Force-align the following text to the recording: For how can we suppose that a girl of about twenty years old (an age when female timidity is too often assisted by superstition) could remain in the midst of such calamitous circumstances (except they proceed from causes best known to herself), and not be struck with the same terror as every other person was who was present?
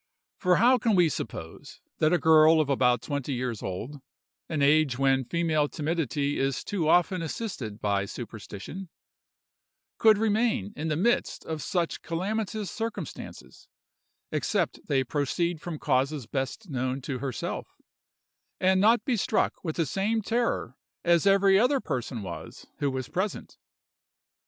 For 0.39 0.55
how 0.55 0.79
can 0.79 0.95
we 0.95 1.09
suppose 1.09 1.79
that 1.99 2.11
a 2.11 2.17
girl 2.17 2.59
of 2.59 2.69
about 2.71 3.03
twenty 3.03 3.33
years 3.35 3.61
old 3.61 4.01
(an 4.49 4.63
age 4.63 4.97
when 4.97 5.23
female 5.25 5.69
timidity 5.69 6.39
is 6.39 6.63
too 6.63 6.89
often 6.89 7.21
assisted 7.21 7.79
by 7.79 8.05
superstition) 8.05 8.89
could 9.99 10.17
remain 10.17 10.73
in 10.75 10.87
the 10.87 10.95
midst 10.95 11.45
of 11.45 11.61
such 11.61 12.01
calamitous 12.01 12.71
circumstances 12.71 13.67
(except 14.31 14.79
they 14.87 15.03
proceed 15.03 15.61
from 15.61 15.77
causes 15.77 16.25
best 16.25 16.67
known 16.67 16.99
to 17.01 17.19
herself), 17.19 17.75
and 18.59 18.81
not 18.81 19.05
be 19.05 19.15
struck 19.15 19.63
with 19.63 19.75
the 19.75 19.85
same 19.85 20.23
terror 20.23 20.75
as 21.03 21.27
every 21.27 21.59
other 21.59 21.79
person 21.79 22.23
was 22.23 22.65
who 22.79 22.89
was 22.89 23.07
present? 23.07 23.55